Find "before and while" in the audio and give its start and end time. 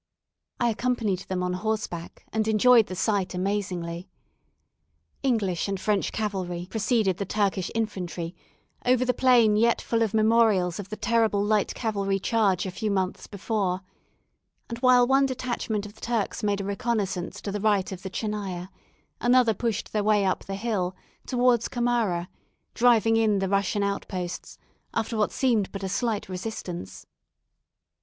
13.27-15.05